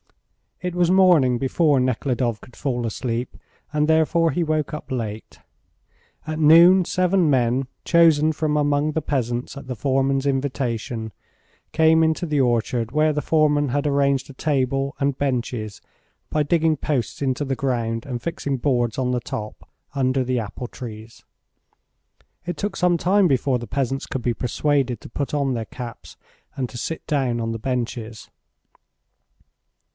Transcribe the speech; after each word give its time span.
It 0.63 0.73
was 0.75 0.89
morning 0.91 1.37
before 1.39 1.79
Nekhludoff 1.79 2.41
could 2.41 2.55
fall 2.55 2.85
asleep, 2.85 3.35
and 3.73 3.87
therefore 3.87 4.29
he 4.31 4.43
woke 4.43 4.73
up 4.75 4.91
late. 4.91 5.39
At 6.27 6.37
noon 6.39 6.85
seven 6.85 7.29
men, 7.31 7.67
chosen 7.85 8.31
from 8.31 8.57
among 8.57 8.91
the 8.91 9.01
peasants 9.01 9.57
at 9.57 9.67
the 9.67 9.75
foreman's 9.75 10.25
invitation, 10.27 11.13
came 11.71 12.03
into 12.03 12.25
the 12.27 12.41
orchard, 12.41 12.91
where 12.91 13.13
the 13.13 13.23
foreman 13.23 13.69
had 13.69 13.85
arranged 13.87 14.29
a 14.29 14.33
table 14.33 14.95
and 14.99 15.17
benches 15.17 15.81
by 16.29 16.41
digging 16.43 16.77
posts 16.77 17.21
into 17.23 17.43
the 17.45 17.55
ground, 17.55 18.05
and 18.05 18.21
fixing 18.23 18.57
boards 18.57 18.97
on 18.99 19.11
the 19.11 19.19
top, 19.19 19.67
under 19.95 20.23
the 20.23 20.39
apple 20.39 20.67
trees. 20.67 21.23
It 22.45 22.57
took 22.57 22.75
some 22.75 22.97
time 22.97 23.27
before 23.27 23.59
the 23.59 23.67
peasants 23.67 24.05
could 24.07 24.23
be 24.23 24.33
persuaded 24.33 24.99
to 25.01 25.09
put 25.09 25.33
on 25.33 25.53
their 25.53 25.65
caps 25.65 26.17
and 26.55 26.67
to 26.69 26.77
sit 26.77 27.05
down 27.05 27.39
on 27.39 27.51
the 27.51 27.59
benches. 27.59 28.29